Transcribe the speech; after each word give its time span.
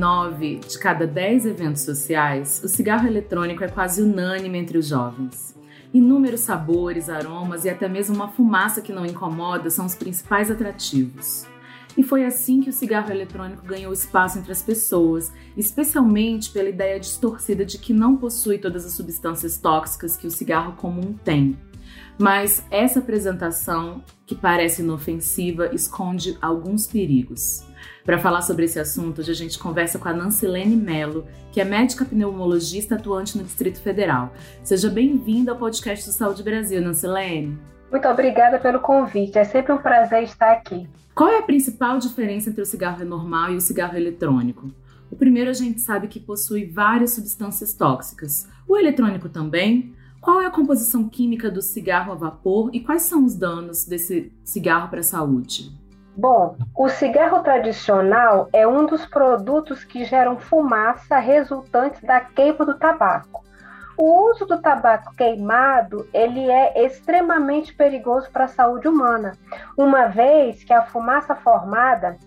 Presente 0.00 0.06
em 0.06 0.06
nove 0.08 0.60
de 0.66 0.78
cada 0.78 1.06
dez 1.06 1.44
eventos 1.44 1.82
sociais, 1.82 2.62
o 2.64 2.68
cigarro 2.68 3.06
eletrônico 3.06 3.62
é 3.62 3.68
quase 3.68 4.00
unânime 4.00 4.58
entre 4.58 4.78
os 4.78 4.86
jovens. 4.86 5.54
Inúmeros 5.92 6.40
sabores, 6.40 7.10
aromas 7.10 7.66
e 7.66 7.68
até 7.68 7.86
mesmo 7.86 8.16
uma 8.16 8.28
fumaça 8.28 8.80
que 8.80 8.94
não 8.94 9.04
incomoda 9.04 9.68
são 9.68 9.84
os 9.84 9.94
principais 9.94 10.50
atrativos. 10.50 11.46
E 11.98 12.02
foi 12.02 12.24
assim 12.24 12.62
que 12.62 12.70
o 12.70 12.72
cigarro 12.72 13.10
eletrônico 13.10 13.66
ganhou 13.66 13.92
espaço 13.92 14.38
entre 14.38 14.52
as 14.52 14.62
pessoas, 14.62 15.30
especialmente 15.54 16.50
pela 16.50 16.70
ideia 16.70 16.98
distorcida 16.98 17.64
de 17.64 17.76
que 17.76 17.92
não 17.92 18.16
possui 18.16 18.56
todas 18.56 18.86
as 18.86 18.92
substâncias 18.92 19.58
tóxicas 19.58 20.16
que 20.16 20.26
o 20.26 20.30
cigarro 20.30 20.72
comum 20.76 21.12
tem. 21.24 21.58
Mas 22.18 22.64
essa 22.70 23.00
apresentação, 23.00 24.02
que 24.24 24.34
parece 24.34 24.82
inofensiva, 24.82 25.74
esconde 25.74 26.38
alguns 26.40 26.86
perigos. 26.86 27.69
Para 28.10 28.18
falar 28.18 28.42
sobre 28.42 28.64
esse 28.64 28.76
assunto, 28.76 29.20
hoje 29.20 29.30
a 29.30 29.34
gente 29.36 29.56
conversa 29.56 29.96
com 29.96 30.08
a 30.08 30.12
Nancilene 30.12 30.74
Mello, 30.74 31.28
que 31.52 31.60
é 31.60 31.64
médica 31.64 32.04
pneumologista 32.04 32.96
atuante 32.96 33.38
no 33.38 33.44
Distrito 33.44 33.80
Federal. 33.80 34.34
Seja 34.64 34.90
bem-vinda 34.90 35.52
ao 35.52 35.56
podcast 35.56 36.06
do 36.06 36.12
Saúde 36.12 36.42
Brasil, 36.42 36.82
Nancilene. 36.82 37.56
Muito 37.88 38.08
obrigada 38.08 38.58
pelo 38.58 38.80
convite, 38.80 39.38
é 39.38 39.44
sempre 39.44 39.72
um 39.72 39.78
prazer 39.78 40.24
estar 40.24 40.50
aqui. 40.50 40.88
Qual 41.14 41.30
é 41.30 41.38
a 41.38 41.42
principal 41.42 42.00
diferença 42.00 42.50
entre 42.50 42.60
o 42.60 42.66
cigarro 42.66 43.04
normal 43.04 43.52
e 43.52 43.56
o 43.56 43.60
cigarro 43.60 43.96
eletrônico? 43.96 44.72
O 45.08 45.14
primeiro 45.14 45.48
a 45.48 45.52
gente 45.52 45.80
sabe 45.80 46.08
que 46.08 46.18
possui 46.18 46.66
várias 46.66 47.12
substâncias 47.12 47.72
tóxicas. 47.74 48.48
O 48.66 48.76
eletrônico 48.76 49.28
também? 49.28 49.94
Qual 50.20 50.40
é 50.40 50.46
a 50.46 50.50
composição 50.50 51.08
química 51.08 51.48
do 51.48 51.62
cigarro 51.62 52.10
a 52.10 52.16
vapor 52.16 52.70
e 52.72 52.80
quais 52.80 53.02
são 53.02 53.24
os 53.24 53.36
danos 53.36 53.84
desse 53.84 54.32
cigarro 54.42 54.88
para 54.88 54.98
a 54.98 55.04
saúde? 55.04 55.78
Bom, 56.20 56.54
o 56.76 56.86
cigarro 56.90 57.42
tradicional 57.42 58.50
é 58.52 58.68
um 58.68 58.84
dos 58.84 59.06
produtos 59.06 59.84
que 59.84 60.04
geram 60.04 60.38
fumaça 60.38 61.16
resultante 61.16 62.04
da 62.04 62.20
queima 62.20 62.62
do 62.66 62.78
tabaco. 62.78 63.42
O 63.96 64.28
uso 64.30 64.44
do 64.44 64.60
tabaco 64.60 65.14
queimado, 65.16 66.06
ele 66.12 66.50
é 66.50 66.84
extremamente 66.84 67.72
perigoso 67.72 68.30
para 68.30 68.44
a 68.44 68.48
saúde 68.48 68.86
humana, 68.86 69.32
uma 69.78 70.08
vez 70.08 70.62
que 70.62 70.74
a 70.74 70.82
fumaça 70.82 71.34
formada 71.34 72.18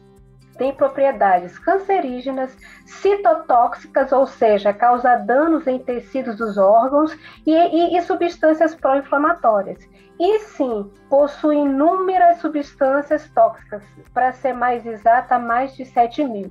tem 0.57 0.73
propriedades 0.73 1.59
cancerígenas, 1.59 2.57
citotóxicas, 2.88 4.11
ou 4.11 4.25
seja, 4.25 4.73
causa 4.73 5.17
danos 5.17 5.67
em 5.67 5.78
tecidos 5.78 6.38
dos 6.38 6.57
órgãos 6.57 7.16
e, 7.45 7.52
e, 7.52 7.95
e 7.95 8.02
substâncias 8.02 8.73
pró-inflamatórias. 8.73 9.88
E 10.25 10.39
sim, 10.39 10.89
possui 11.09 11.57
inúmeras 11.57 12.38
substâncias 12.38 13.29
tóxicas, 13.31 13.83
para 14.13 14.31
ser 14.31 14.53
mais 14.53 14.85
exata, 14.85 15.38
mais 15.38 15.75
de 15.75 15.83
7 15.83 16.23
mil. 16.23 16.49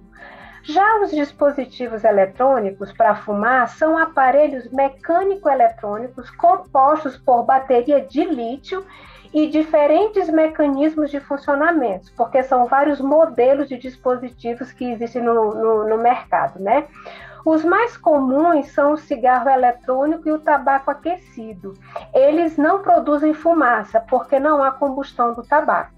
Já 0.62 1.00
os 1.00 1.10
dispositivos 1.10 2.04
eletrônicos 2.04 2.92
para 2.92 3.14
fumar 3.14 3.66
são 3.70 3.96
aparelhos 3.96 4.70
mecânico-eletrônicos 4.70 6.28
compostos 6.32 7.16
por 7.16 7.44
bateria 7.44 8.02
de 8.02 8.22
lítio 8.22 8.84
e 9.32 9.48
diferentes 9.48 10.28
mecanismos 10.28 11.10
de 11.10 11.18
funcionamento, 11.18 12.12
porque 12.14 12.42
são 12.42 12.66
vários 12.66 13.00
modelos 13.00 13.70
de 13.70 13.78
dispositivos 13.78 14.70
que 14.70 14.84
existem 14.84 15.22
no, 15.22 15.54
no, 15.54 15.88
no 15.88 15.96
mercado, 15.96 16.60
né? 16.60 16.86
Os 17.44 17.64
mais 17.64 17.96
comuns 17.96 18.68
são 18.72 18.92
o 18.92 18.96
cigarro 18.96 19.48
eletrônico 19.48 20.28
e 20.28 20.32
o 20.32 20.38
tabaco 20.38 20.90
aquecido. 20.90 21.74
Eles 22.14 22.56
não 22.56 22.80
produzem 22.80 23.34
fumaça, 23.34 24.00
porque 24.00 24.38
não 24.38 24.62
há 24.62 24.70
combustão 24.70 25.34
do 25.34 25.42
tabaco. 25.42 25.92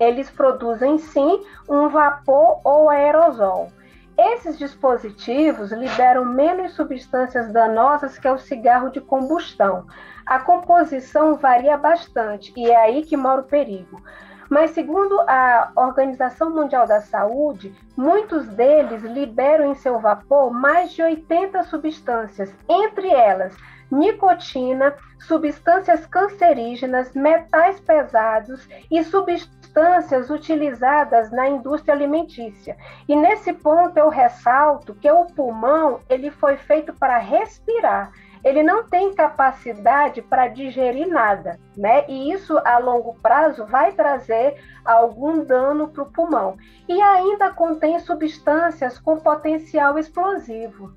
Eles 0.00 0.28
produzem 0.28 0.98
sim 0.98 1.40
um 1.68 1.88
vapor 1.88 2.60
ou 2.64 2.90
aerosol. 2.90 3.70
Esses 4.18 4.58
dispositivos 4.58 5.72
liberam 5.72 6.24
menos 6.24 6.74
substâncias 6.74 7.52
danosas 7.52 8.18
que 8.18 8.28
o 8.28 8.38
cigarro 8.38 8.90
de 8.90 9.00
combustão. 9.00 9.86
A 10.26 10.38
composição 10.38 11.36
varia 11.36 11.76
bastante 11.76 12.52
e 12.56 12.70
é 12.70 12.76
aí 12.76 13.02
que 13.02 13.16
mora 13.16 13.40
o 13.40 13.44
perigo. 13.44 14.00
Mas, 14.48 14.72
segundo 14.72 15.18
a 15.20 15.72
Organização 15.76 16.50
Mundial 16.50 16.86
da 16.86 17.00
Saúde, 17.00 17.74
muitos 17.96 18.46
deles 18.48 19.02
liberam 19.02 19.70
em 19.70 19.74
seu 19.74 19.98
vapor 19.98 20.52
mais 20.52 20.92
de 20.92 21.02
80 21.02 21.62
substâncias, 21.64 22.54
entre 22.68 23.08
elas 23.08 23.54
nicotina, 23.90 24.94
substâncias 25.20 26.06
cancerígenas, 26.06 27.12
metais 27.14 27.80
pesados 27.80 28.68
e 28.90 29.02
substâncias 29.04 30.30
utilizadas 30.30 31.30
na 31.30 31.48
indústria 31.48 31.94
alimentícia. 31.94 32.76
E 33.08 33.14
nesse 33.14 33.52
ponto 33.52 33.96
eu 33.96 34.08
ressalto 34.08 34.94
que 34.94 35.10
o 35.10 35.26
pulmão 35.26 36.00
ele 36.08 36.30
foi 36.30 36.56
feito 36.56 36.92
para 36.92 37.18
respirar 37.18 38.12
ele 38.44 38.62
não 38.62 38.84
tem 38.84 39.14
capacidade 39.14 40.20
para 40.20 40.48
digerir 40.48 41.08
nada, 41.08 41.58
né? 41.74 42.04
E 42.08 42.30
isso 42.30 42.58
a 42.58 42.78
longo 42.78 43.14
prazo 43.22 43.64
vai 43.64 43.92
trazer 43.92 44.56
algum 44.84 45.42
dano 45.42 45.88
para 45.88 46.02
o 46.02 46.10
pulmão. 46.10 46.58
E 46.86 47.00
ainda 47.00 47.50
contém 47.50 47.98
substâncias 47.98 48.98
com 48.98 49.16
potencial 49.16 49.98
explosivo. 49.98 50.92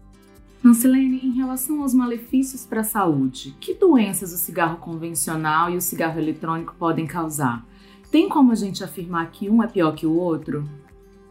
Nancilene, 0.62 1.22
em 1.24 1.31
relação 1.31 1.81
aos 1.81 1.94
malefícios 1.94 2.66
para 2.66 2.81
a 2.81 2.84
saúde, 2.84 3.56
que 3.62 3.74
doenças 3.74 4.34
o 4.34 4.38
cigarro 4.38 4.78
convencional 4.80 5.69
e 5.69 5.78
o 5.78 5.81
cigarro 5.81 6.19
eletrônico 6.19 6.75
podem 6.78 7.07
causar? 7.07 7.63
Tem 8.12 8.28
como 8.28 8.52
a 8.52 8.56
gente 8.56 8.84
afirmar 8.84 9.31
que 9.31 9.50
um 9.50 9.63
é 9.63 9.68
pior 9.68 9.94
que 9.96 10.06
o 10.06 10.18
outro? 10.18 10.68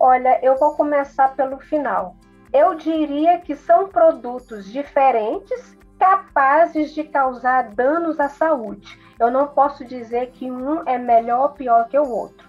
Olha, 0.01 0.39
eu 0.43 0.57
vou 0.57 0.73
começar 0.73 1.35
pelo 1.35 1.59
final. 1.59 2.17
Eu 2.53 2.75
diria 2.75 3.39
que 3.39 3.55
são 3.55 3.89
produtos 3.89 4.71
diferentes 4.73 5.76
capazes 5.99 6.93
de 6.93 7.05
causar 7.05 7.71
danos 7.71 8.21
à 8.21 8.29
saúde. 8.29 8.99
Eu 9.19 9.31
não 9.31 9.49
posso 9.49 9.85
dizer 9.85 10.31
que 10.33 10.51
um 10.51 10.87
é 10.87 10.99
melhor 10.99 11.43
ou 11.43 11.49
pior 11.51 11.89
que 11.89 11.99
o 11.99 12.09
outro. 12.09 12.47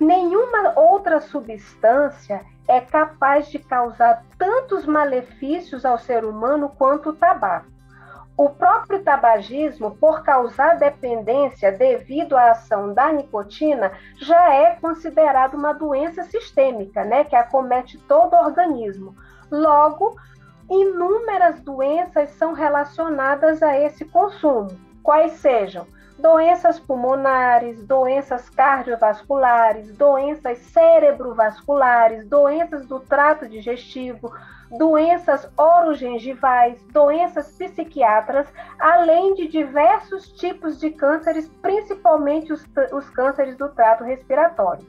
Nenhuma 0.00 0.78
outra 0.78 1.20
substância 1.20 2.44
é 2.68 2.80
capaz 2.80 3.48
de 3.48 3.58
causar 3.58 4.22
tantos 4.36 4.86
malefícios 4.86 5.84
ao 5.84 5.98
ser 5.98 6.24
humano 6.24 6.68
quanto 6.76 7.10
o 7.10 7.16
tabaco. 7.16 7.66
O 8.36 8.50
próprio 8.50 9.02
tabagismo, 9.02 9.96
por 9.96 10.22
causar 10.22 10.78
dependência 10.78 11.72
devido 11.72 12.36
à 12.36 12.52
ação 12.52 12.94
da 12.94 13.12
nicotina, 13.12 13.90
já 14.16 14.54
é 14.54 14.76
considerado 14.76 15.54
uma 15.54 15.72
doença 15.72 16.22
sistêmica, 16.22 17.04
né, 17.04 17.24
que 17.24 17.34
acomete 17.34 17.98
todo 18.06 18.34
o 18.34 18.44
organismo. 18.44 19.16
Logo, 19.50 20.16
inúmeras 20.70 21.60
doenças 21.60 22.30
são 22.30 22.52
relacionadas 22.52 23.62
a 23.62 23.78
esse 23.78 24.04
consumo, 24.04 24.68
quais 25.02 25.32
sejam 25.32 25.86
doenças 26.18 26.80
pulmonares, 26.80 27.80
doenças 27.84 28.50
cardiovasculares, 28.50 29.96
doenças 29.96 30.58
cerebrovasculares, 30.58 32.26
doenças 32.26 32.86
do 32.86 32.98
trato 32.98 33.48
digestivo, 33.48 34.32
doenças 34.70 35.48
orogengivais, 35.56 36.82
doenças 36.92 37.52
psiquiátricas, 37.52 38.48
além 38.78 39.34
de 39.34 39.46
diversos 39.46 40.28
tipos 40.32 40.78
de 40.78 40.90
cânceres, 40.90 41.48
principalmente 41.62 42.52
os, 42.52 42.66
os 42.92 43.08
cânceres 43.10 43.56
do 43.56 43.68
trato 43.68 44.02
respiratório. 44.02 44.84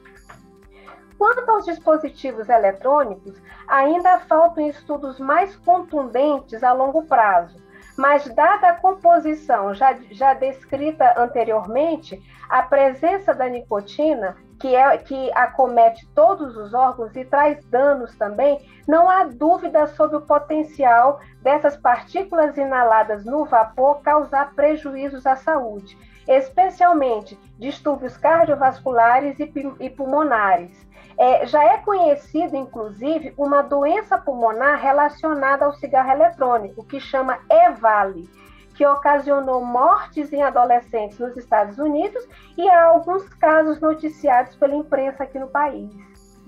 Quanto 1.20 1.50
aos 1.50 1.66
dispositivos 1.66 2.48
eletrônicos, 2.48 3.34
ainda 3.68 4.20
faltam 4.20 4.66
estudos 4.66 5.20
mais 5.20 5.54
contundentes 5.54 6.64
a 6.64 6.72
longo 6.72 7.02
prazo, 7.02 7.58
mas, 7.94 8.24
dada 8.34 8.70
a 8.70 8.76
composição 8.76 9.74
já, 9.74 9.94
já 10.10 10.32
descrita 10.32 11.12
anteriormente, 11.18 12.18
a 12.48 12.62
presença 12.62 13.34
da 13.34 13.46
nicotina, 13.50 14.34
que, 14.58 14.74
é, 14.74 14.96
que 14.96 15.30
acomete 15.34 16.08
todos 16.14 16.56
os 16.56 16.72
órgãos 16.72 17.14
e 17.14 17.22
traz 17.22 17.62
danos 17.66 18.16
também, 18.16 18.58
não 18.88 19.06
há 19.06 19.24
dúvida 19.24 19.86
sobre 19.88 20.16
o 20.16 20.22
potencial 20.22 21.20
dessas 21.42 21.76
partículas 21.76 22.56
inaladas 22.56 23.26
no 23.26 23.44
vapor 23.44 24.00
causar 24.00 24.54
prejuízos 24.54 25.26
à 25.26 25.36
saúde, 25.36 25.98
especialmente 26.26 27.38
distúrbios 27.58 28.16
cardiovasculares 28.16 29.38
e, 29.38 29.52
e 29.80 29.90
pulmonares 29.90 30.88
É, 31.20 31.46
já 31.46 31.62
é 31.62 31.76
conhecido, 31.76 32.56
inclusive, 32.56 33.34
uma 33.36 33.60
doença 33.60 34.16
pulmonar 34.16 34.80
relacionada 34.80 35.66
ao 35.66 35.74
cigarro 35.74 36.12
eletrônico, 36.12 36.82
que 36.82 36.98
chama 36.98 37.38
EVALI, 37.50 38.26
que 38.74 38.86
ocasionou 38.86 39.62
mortes 39.62 40.32
em 40.32 40.42
adolescentes 40.42 41.18
nos 41.18 41.36
Estados 41.36 41.76
Unidos 41.76 42.26
e 42.56 42.66
há 42.70 42.86
alguns 42.86 43.28
casos 43.34 43.78
noticiados 43.78 44.56
pela 44.56 44.74
imprensa 44.74 45.24
aqui 45.24 45.38
no 45.38 45.48
país. 45.48 45.90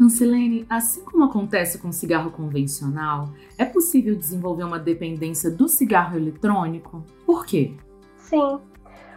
Ancilene, 0.01 0.65
assim 0.71 1.05
como 1.05 1.25
acontece 1.25 1.77
com 1.77 1.89
o 1.89 1.93
cigarro 1.93 2.31
convencional, 2.31 3.29
é 3.59 3.67
possível 3.67 4.17
desenvolver 4.17 4.65
uma 4.65 4.79
dependência 4.79 5.51
do 5.51 5.69
cigarro 5.69 6.17
eletrônico? 6.17 7.05
Por 7.27 7.45
quê? 7.45 7.77
Sim. 8.17 8.59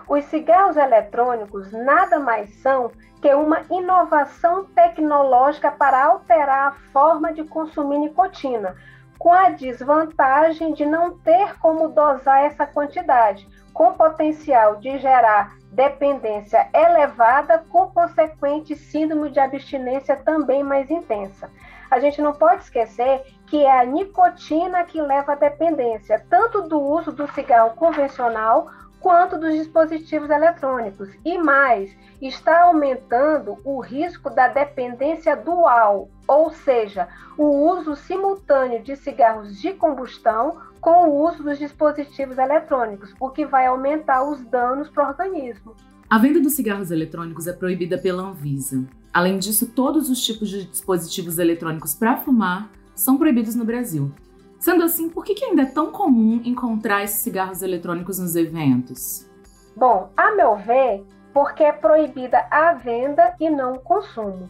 Os 0.05 0.25
cigarros 0.25 0.75
eletrônicos 0.75 1.71
nada 1.71 2.19
mais 2.19 2.53
são 2.55 2.91
que 3.25 3.33
uma 3.33 3.61
inovação 3.71 4.65
tecnológica 4.65 5.71
para 5.71 6.05
alterar 6.05 6.67
a 6.67 6.71
forma 6.93 7.33
de 7.33 7.43
consumir 7.43 7.97
nicotina, 7.97 8.75
com 9.17 9.33
a 9.33 9.49
desvantagem 9.49 10.73
de 10.73 10.85
não 10.85 11.17
ter 11.17 11.57
como 11.57 11.87
dosar 11.87 12.45
essa 12.45 12.67
quantidade, 12.67 13.49
com 13.73 13.93
potencial 13.93 14.75
de 14.75 14.99
gerar 14.99 15.55
dependência 15.71 16.69
elevada, 16.71 17.65
com 17.71 17.87
consequente 17.87 18.75
síndrome 18.75 19.31
de 19.31 19.39
abstinência 19.39 20.15
também 20.15 20.63
mais 20.63 20.91
intensa. 20.91 21.49
A 21.89 21.99
gente 21.99 22.21
não 22.21 22.33
pode 22.33 22.61
esquecer 22.61 23.25
que 23.47 23.65
é 23.65 23.79
a 23.79 23.85
nicotina 23.85 24.83
que 24.83 25.01
leva 25.01 25.31
à 25.31 25.35
dependência, 25.35 26.23
tanto 26.29 26.61
do 26.61 26.79
uso 26.79 27.11
do 27.11 27.27
cigarro 27.31 27.71
convencional 27.71 28.69
quanto 28.99 29.37
dos 29.37 29.53
dispositivos 29.53 30.29
eletrônicos. 30.29 31.09
E 31.23 31.37
mais, 31.37 31.95
está 32.21 32.63
aumentando 32.63 33.57
o 33.63 33.79
risco 33.79 34.29
da 34.29 34.47
dependência 34.47 35.35
dual, 35.35 36.09
ou 36.27 36.51
seja, 36.51 37.07
o 37.37 37.45
uso 37.45 37.95
simultâneo 37.95 38.81
de 38.81 38.95
cigarros 38.95 39.59
de 39.61 39.73
combustão 39.73 40.57
com 40.79 41.09
o 41.09 41.27
uso 41.27 41.43
dos 41.43 41.57
dispositivos 41.57 42.37
eletrônicos, 42.37 43.13
o 43.19 43.29
que 43.29 43.45
vai 43.45 43.65
aumentar 43.65 44.23
os 44.23 44.41
danos 44.41 44.89
para 44.89 45.05
o 45.05 45.09
organismo. 45.09 45.75
A 46.09 46.19
venda 46.19 46.39
dos 46.39 46.53
cigarros 46.53 46.91
eletrônicos 46.91 47.47
é 47.47 47.53
proibida 47.53 47.97
pela 47.97 48.23
Anvisa. 48.23 48.83
Além 49.11 49.39
disso, 49.39 49.67
todos 49.67 50.09
os 50.09 50.23
tipos 50.23 50.49
de 50.49 50.65
dispositivos 50.65 51.39
eletrônicos 51.39 51.95
para 51.95 52.17
fumar 52.17 52.69
são 52.93 53.17
proibidos 53.17 53.55
no 53.55 53.65
Brasil. 53.65 54.11
Sendo 54.59 54.83
assim, 54.83 55.09
por 55.09 55.23
que, 55.23 55.43
ainda 55.43 55.63
é 55.63 55.65
tão 55.65 55.91
comum 55.91 56.41
encontrar 56.43 57.03
esses 57.03 57.19
cigarros 57.19 57.61
eletrônicos 57.61 58.19
nos 58.19 58.35
eventos? 58.35 59.29
Bom, 59.75 60.09
a 60.15 60.31
meu 60.31 60.55
ver, 60.55 61.05
porque 61.33 61.63
é 61.63 61.71
proibida 61.71 62.47
a 62.49 62.73
venda 62.73 63.35
e 63.39 63.49
não 63.49 63.73
o 63.73 63.79
consumo. 63.79 64.47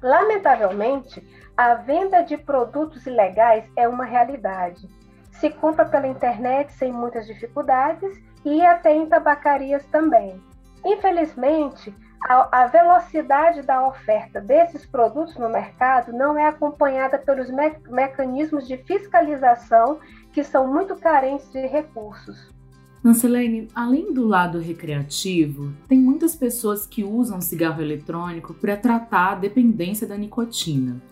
Lamentavelmente, 0.00 1.26
a 1.56 1.74
venda 1.74 2.22
de 2.22 2.36
produtos 2.36 3.06
ilegais 3.06 3.64
é 3.76 3.88
uma 3.88 4.04
realidade. 4.04 4.88
Se 5.32 5.50
compra 5.50 5.84
pela 5.84 6.06
internet 6.06 6.72
sem 6.72 6.92
muitas 6.92 7.26
dificuldades 7.26 8.22
e 8.44 8.62
até 8.62 8.94
em 8.94 9.06
tabacarias 9.06 9.84
também. 9.86 10.40
Infelizmente, 10.84 11.94
a, 12.26 12.62
a, 12.62 12.66
velocidade 12.66 13.60
da 13.62 13.86
oferta 13.86 14.40
desses 14.40 14.86
produtos 14.86 15.36
no 15.36 15.50
mercado 15.50 16.10
não 16.10 16.38
é 16.38 16.46
acompanhada 16.46 17.18
pelos 17.18 17.50
me 17.50 17.74
mecanismos 17.90 18.66
de 18.66 18.78
fiscalização 18.78 19.98
que 20.32 20.42
são 20.42 20.66
muito 20.66 20.96
carentes 20.96 21.50
de 21.52 21.66
recursos. 21.66 22.48
Nancelene, 23.02 23.68
além 23.74 24.14
do 24.14 24.26
lado 24.26 24.58
recreativo, 24.58 25.74
tem 25.86 25.98
muitas 25.98 26.34
pessoas 26.34 26.86
que 26.86 27.04
usam 27.04 27.42
cigarro 27.42 27.82
eletrônico 27.82 28.54
para 28.54 28.78
tratar 28.78 29.32
a 29.32 29.34
dependência 29.34 30.06
da 30.06 30.16
nicotina. 30.16 31.02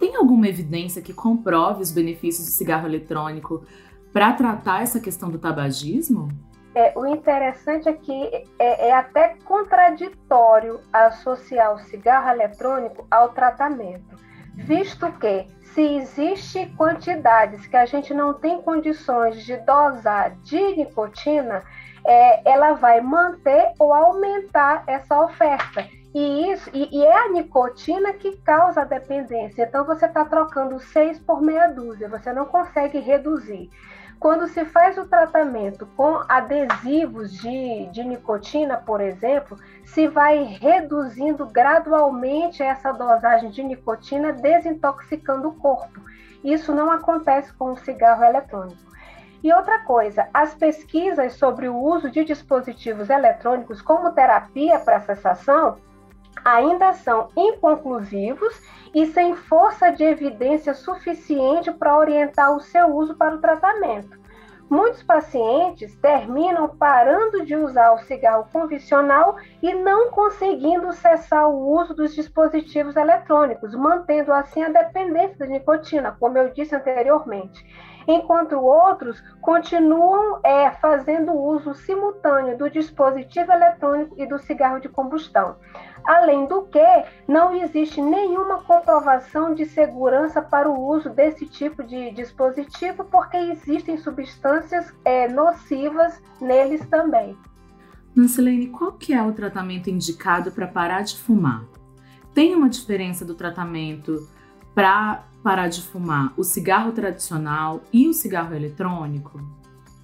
Tem 0.00 0.16
alguma 0.16 0.48
evidência 0.48 1.02
que 1.02 1.12
comprove 1.12 1.82
os 1.82 1.92
benefícios 1.92 2.46
do 2.46 2.52
cigarro 2.52 2.88
eletrônico 2.88 3.62
para 4.10 4.32
tratar 4.32 4.82
essa 4.82 4.98
questão 4.98 5.30
do 5.30 5.38
tabagismo? 5.38 6.30
É, 6.74 6.92
o 6.96 7.06
interessante 7.06 7.88
é 7.88 7.92
que 7.92 8.46
é, 8.58 8.88
é 8.88 8.92
até 8.94 9.36
contraditório 9.44 10.80
associar 10.92 11.74
o 11.74 11.78
cigarro 11.80 12.30
eletrônico 12.30 13.06
ao 13.10 13.28
tratamento, 13.30 14.16
visto 14.54 15.10
que 15.12 15.46
se 15.74 15.82
existe 15.96 16.66
quantidades 16.76 17.66
que 17.66 17.76
a 17.76 17.84
gente 17.84 18.14
não 18.14 18.34
tem 18.34 18.60
condições 18.62 19.44
de 19.44 19.56
dosar 19.58 20.34
de 20.42 20.76
nicotina, 20.76 21.62
é, 22.06 22.50
ela 22.50 22.72
vai 22.72 23.00
manter 23.00 23.72
ou 23.78 23.92
aumentar 23.92 24.84
essa 24.86 25.20
oferta. 25.20 25.86
E, 26.14 26.52
isso, 26.52 26.68
e, 26.74 26.88
e, 26.94 27.02
é 27.02 27.24
a 27.24 27.30
nicotina 27.30 28.12
que 28.12 28.36
causa 28.38 28.82
a 28.82 28.84
dependência. 28.84 29.62
Então 29.62 29.84
você 29.86 30.04
está 30.04 30.24
trocando 30.24 30.78
seis 30.78 31.18
por 31.18 31.40
meia 31.40 31.68
dúzia, 31.68 32.08
você 32.08 32.32
não 32.32 32.44
consegue 32.44 32.98
reduzir. 32.98 33.70
Quando 34.22 34.46
se 34.46 34.64
faz 34.64 34.96
o 34.96 35.04
tratamento 35.04 35.84
com 35.96 36.22
adesivos 36.28 37.32
de, 37.32 37.86
de 37.86 38.04
nicotina, 38.04 38.76
por 38.76 39.00
exemplo, 39.00 39.58
se 39.84 40.06
vai 40.06 40.44
reduzindo 40.44 41.44
gradualmente 41.44 42.62
essa 42.62 42.92
dosagem 42.92 43.50
de 43.50 43.64
nicotina, 43.64 44.32
desintoxicando 44.32 45.48
o 45.48 45.56
corpo. 45.56 46.00
Isso 46.44 46.72
não 46.72 46.88
acontece 46.88 47.52
com 47.54 47.72
o 47.72 47.76
cigarro 47.76 48.22
eletrônico. 48.22 48.80
E 49.42 49.52
outra 49.52 49.80
coisa, 49.80 50.28
as 50.32 50.54
pesquisas 50.54 51.32
sobre 51.32 51.68
o 51.68 51.76
uso 51.76 52.08
de 52.08 52.24
dispositivos 52.24 53.10
eletrônicos 53.10 53.82
como 53.82 54.12
terapia 54.12 54.78
para 54.78 55.00
cessação 55.00 55.78
ainda 56.44 56.92
são 56.92 57.28
inconclusivos 57.36 58.60
e 58.94 59.06
sem 59.06 59.34
força 59.34 59.90
de 59.90 60.04
evidência 60.04 60.74
suficiente 60.74 61.70
para 61.72 61.96
orientar 61.96 62.54
o 62.54 62.60
seu 62.60 62.94
uso 62.94 63.14
para 63.14 63.34
o 63.34 63.40
tratamento. 63.40 64.20
Muitos 64.68 65.02
pacientes 65.02 65.94
terminam 65.96 66.66
parando 66.66 67.44
de 67.44 67.54
usar 67.54 67.92
o 67.92 67.98
cigarro 67.98 68.46
convencional 68.50 69.36
e 69.60 69.74
não 69.74 70.10
conseguindo 70.10 70.90
cessar 70.94 71.46
o 71.46 71.78
uso 71.78 71.92
dos 71.92 72.14
dispositivos 72.14 72.96
eletrônicos, 72.96 73.74
mantendo 73.74 74.32
assim 74.32 74.62
a 74.62 74.70
dependência 74.70 75.36
da 75.36 75.46
nicotina, 75.46 76.16
como 76.18 76.38
eu 76.38 76.50
disse 76.50 76.74
anteriormente 76.74 77.62
enquanto 78.06 78.60
outros 78.60 79.22
continuam 79.40 80.40
é, 80.42 80.70
fazendo 80.72 81.32
uso 81.32 81.74
simultâneo 81.74 82.56
do 82.56 82.70
dispositivo 82.70 83.52
eletrônico 83.52 84.14
e 84.18 84.26
do 84.26 84.38
cigarro 84.38 84.80
de 84.80 84.88
combustão. 84.88 85.56
Além 86.04 86.46
do 86.46 86.62
que, 86.62 87.04
não 87.28 87.54
existe 87.54 88.00
nenhuma 88.00 88.62
comprovação 88.62 89.54
de 89.54 89.64
segurança 89.64 90.42
para 90.42 90.68
o 90.68 90.88
uso 90.88 91.10
desse 91.10 91.46
tipo 91.46 91.82
de 91.82 92.10
dispositivo, 92.10 93.04
porque 93.04 93.36
existem 93.36 93.96
substâncias 93.96 94.92
é, 95.04 95.28
nocivas 95.28 96.20
neles 96.40 96.84
também. 96.88 97.36
Nancelene, 98.14 98.68
qual 98.68 98.92
que 98.92 99.14
é 99.14 99.22
o 99.22 99.32
tratamento 99.32 99.88
indicado 99.88 100.50
para 100.50 100.66
parar 100.66 101.02
de 101.02 101.16
fumar? 101.16 101.64
Tem 102.34 102.54
uma 102.54 102.68
diferença 102.68 103.24
do 103.24 103.34
tratamento 103.34 104.28
para 104.74 105.24
parar 105.42 105.68
de 105.68 105.82
fumar 105.82 106.32
o 106.36 106.44
cigarro 106.44 106.92
tradicional 106.92 107.80
e 107.92 108.08
o 108.08 108.12
cigarro 108.12 108.54
eletrônico? 108.54 109.40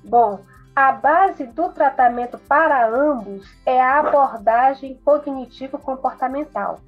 Bom, 0.04 0.44
a 0.78 0.92
base 0.92 1.44
do 1.44 1.70
tratamento 1.70 2.38
para 2.38 2.86
ambos 2.86 3.52
é 3.66 3.82
a 3.82 3.98
abordagem 3.98 4.94
cognitivo-comportamental. 5.04 6.78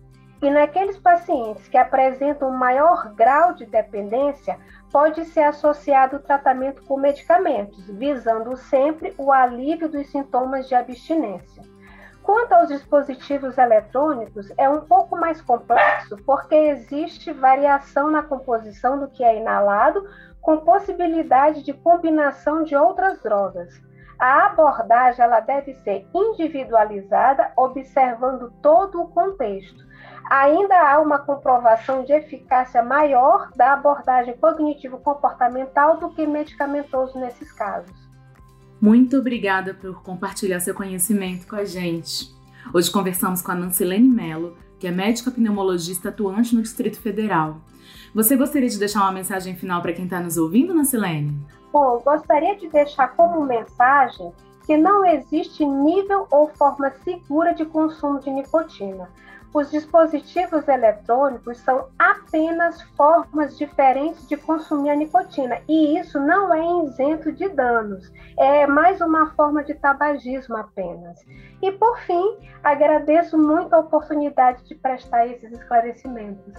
E 0.40 0.48
naqueles 0.48 0.96
pacientes 0.96 1.66
que 1.66 1.76
apresentam 1.76 2.52
maior 2.52 3.12
grau 3.16 3.52
de 3.52 3.66
dependência, 3.66 4.56
pode 4.92 5.24
ser 5.24 5.40
associado 5.40 6.18
o 6.18 6.20
tratamento 6.20 6.84
com 6.84 6.96
medicamentos, 6.96 7.84
visando 7.88 8.56
sempre 8.56 9.12
o 9.18 9.32
alívio 9.32 9.88
dos 9.88 10.06
sintomas 10.06 10.68
de 10.68 10.76
abstinência. 10.76 11.64
Quanto 12.22 12.52
aos 12.52 12.68
dispositivos 12.68 13.56
eletrônicos, 13.56 14.52
é 14.58 14.68
um 14.68 14.80
pouco 14.80 15.16
mais 15.16 15.40
complexo 15.40 16.16
porque 16.24 16.54
existe 16.54 17.32
variação 17.32 18.10
na 18.10 18.22
composição 18.22 18.98
do 18.98 19.08
que 19.08 19.24
é 19.24 19.38
inalado, 19.38 20.06
com 20.40 20.58
possibilidade 20.58 21.62
de 21.62 21.72
combinação 21.72 22.62
de 22.62 22.76
outras 22.76 23.22
drogas. 23.22 23.80
A 24.18 24.46
abordagem 24.46 25.24
ela 25.24 25.40
deve 25.40 25.74
ser 25.76 26.06
individualizada, 26.14 27.52
observando 27.56 28.52
todo 28.62 29.00
o 29.00 29.08
contexto. 29.08 29.82
Ainda 30.28 30.78
há 30.78 31.00
uma 31.00 31.18
comprovação 31.18 32.04
de 32.04 32.12
eficácia 32.12 32.82
maior 32.82 33.50
da 33.56 33.72
abordagem 33.72 34.36
cognitivo-comportamental 34.36 35.96
do 35.96 36.10
que 36.10 36.26
medicamentoso 36.26 37.18
nesses 37.18 37.50
casos. 37.52 38.09
Muito 38.80 39.18
obrigada 39.18 39.74
por 39.74 40.02
compartilhar 40.02 40.58
seu 40.58 40.74
conhecimento 40.74 41.46
com 41.46 41.54
a 41.54 41.66
gente. 41.66 42.34
Hoje 42.72 42.90
conversamos 42.90 43.42
com 43.42 43.52
a 43.52 43.54
Nancilene 43.54 44.08
Mello, 44.08 44.56
que 44.78 44.86
é 44.86 44.90
médica 44.90 45.30
pneumologista 45.30 46.08
atuante 46.08 46.54
no 46.54 46.62
Distrito 46.62 46.98
Federal. 46.98 47.58
Você 48.14 48.36
gostaria 48.36 48.70
de 48.70 48.78
deixar 48.78 49.02
uma 49.02 49.12
mensagem 49.12 49.54
final 49.54 49.82
para 49.82 49.92
quem 49.92 50.06
está 50.06 50.18
nos 50.18 50.38
ouvindo, 50.38 50.72
Nancilene? 50.72 51.38
Bom, 51.70 52.00
gostaria 52.02 52.56
de 52.56 52.70
deixar 52.70 53.08
como 53.08 53.44
mensagem 53.44 54.32
que 54.64 54.78
não 54.78 55.04
existe 55.04 55.62
nível 55.62 56.26
ou 56.30 56.48
forma 56.48 56.90
segura 57.04 57.52
de 57.52 57.66
consumo 57.66 58.18
de 58.20 58.30
nicotina. 58.30 59.10
Os 59.52 59.70
dispositivos 59.70 60.66
eletrônicos 60.68 61.58
são 61.58 61.88
apenas 61.98 62.80
formas 62.96 63.58
diferentes 63.58 64.26
de 64.28 64.36
consumir 64.36 64.90
a 64.90 64.96
nicotina 64.96 65.60
e 65.68 65.98
isso 65.98 66.20
não 66.20 66.54
é 66.54 66.86
isento 66.86 67.32
de 67.32 67.48
danos, 67.48 68.10
é 68.38 68.66
mais 68.66 69.00
uma 69.00 69.34
forma 69.34 69.64
de 69.64 69.74
tabagismo 69.74 70.56
apenas. 70.56 71.18
E 71.60 71.72
por 71.72 71.98
fim, 72.00 72.36
agradeço 72.62 73.36
muito 73.36 73.74
a 73.74 73.80
oportunidade 73.80 74.64
de 74.64 74.74
prestar 74.74 75.26
esses 75.26 75.50
esclarecimentos. 75.52 76.54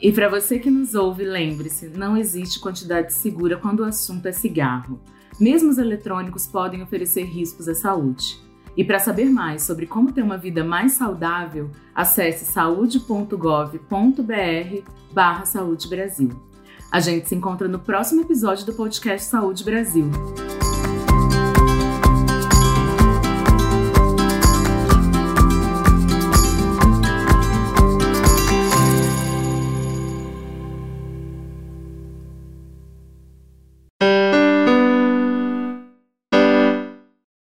E 0.00 0.12
para 0.12 0.28
você 0.28 0.58
que 0.58 0.70
nos 0.70 0.94
ouve, 0.94 1.24
lembre-se: 1.24 1.88
não 1.88 2.16
existe 2.16 2.60
quantidade 2.60 3.12
segura 3.12 3.56
quando 3.56 3.80
o 3.80 3.84
assunto 3.84 4.26
é 4.26 4.32
cigarro. 4.32 5.00
Mesmo 5.40 5.70
os 5.70 5.78
eletrônicos 5.78 6.46
podem 6.46 6.82
oferecer 6.82 7.24
riscos 7.24 7.68
à 7.68 7.74
saúde. 7.74 8.45
E 8.76 8.84
para 8.84 8.98
saber 8.98 9.30
mais 9.30 9.62
sobre 9.62 9.86
como 9.86 10.12
ter 10.12 10.22
uma 10.22 10.36
vida 10.36 10.62
mais 10.62 10.92
saudável, 10.92 11.70
acesse 11.94 12.44
saúde.gov.br 12.44 14.90
barra 15.12 15.46
Saúde 15.46 15.88
Brasil. 15.88 16.30
A 16.92 17.00
gente 17.00 17.28
se 17.28 17.34
encontra 17.34 17.66
no 17.66 17.78
próximo 17.78 18.20
episódio 18.20 18.66
do 18.66 18.74
podcast 18.74 19.28
Saúde 19.28 19.64
Brasil. 19.64 20.10